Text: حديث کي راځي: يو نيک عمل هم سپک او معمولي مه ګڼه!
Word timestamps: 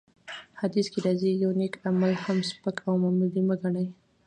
حديث 0.61 0.87
کي 0.93 0.99
راځي: 1.05 1.31
يو 1.43 1.51
نيک 1.59 1.73
عمل 1.87 2.11
هم 2.23 2.37
سپک 2.49 2.75
او 2.87 2.93
معمولي 3.03 3.41
مه 3.47 3.55
ګڼه! 3.61 3.83